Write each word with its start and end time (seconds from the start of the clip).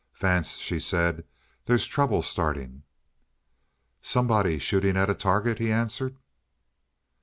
"Vance," 0.15 0.57
she 0.57 0.79
said, 0.79 1.25
"there's 1.67 1.85
trouble 1.85 2.23
starting." 2.23 2.81
"Somebody 4.01 4.57
shooting 4.57 4.97
at 4.97 5.11
a 5.11 5.13
target," 5.13 5.59
he 5.59 5.71
answered. 5.71 6.17